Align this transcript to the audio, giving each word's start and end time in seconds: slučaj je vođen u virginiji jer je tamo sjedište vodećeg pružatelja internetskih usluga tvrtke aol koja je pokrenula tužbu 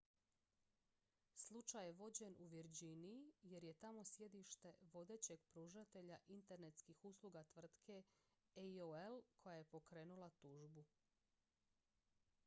slučaj 1.43 1.85
je 1.87 1.93
vođen 1.99 2.35
u 2.45 2.47
virginiji 2.53 3.31
jer 3.51 3.63
je 3.69 3.73
tamo 3.83 4.03
sjedište 4.05 4.73
vodećeg 4.81 5.39
pružatelja 5.51 6.17
internetskih 6.37 7.05
usluga 7.11 7.43
tvrtke 7.43 8.01
aol 8.65 9.21
koja 9.37 9.55
je 9.55 9.63
pokrenula 9.77 10.29
tužbu 10.29 10.85